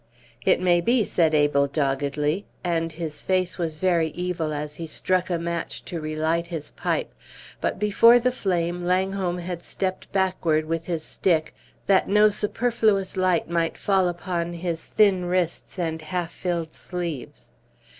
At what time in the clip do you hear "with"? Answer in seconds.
10.65-10.87